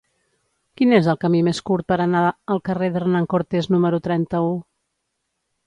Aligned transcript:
Quin 0.79 0.95
és 0.99 1.09
el 1.13 1.19
camí 1.23 1.41
més 1.47 1.59
curt 1.67 1.87
per 1.93 1.99
anar 2.07 2.23
al 2.55 2.63
carrer 2.71 2.91
d'Hernán 2.97 3.29
Cortés 3.35 3.71
número 3.77 4.03
trenta-u? 4.11 4.51